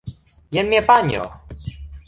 [0.57, 1.29] Jen mia panjo!